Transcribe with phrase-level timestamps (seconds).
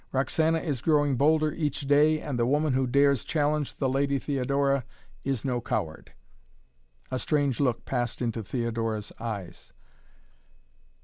[0.11, 4.83] Roxana is growing bolder each day and the woman who dares challenge the Lady Theodora
[5.23, 6.11] is no coward."
[7.11, 9.73] A strange look passed into Theodora's eyes.